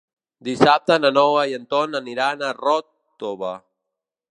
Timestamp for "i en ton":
1.51-1.99